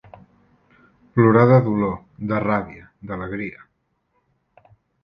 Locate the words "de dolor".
1.53-1.93